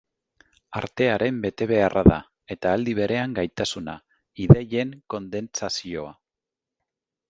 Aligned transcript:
Artearen 0.79 1.37
betebeharra 1.43 2.03
da, 2.09 2.17
eta 2.57 2.73
aldi 2.79 2.97
berean 3.03 3.37
gaitasuna, 3.43 3.99
ideien 4.49 4.99
kondentsazioa. 5.17 6.21